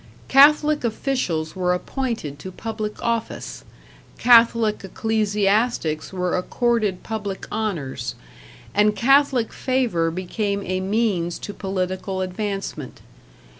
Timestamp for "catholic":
0.29-0.83, 4.17-4.83, 8.95-9.53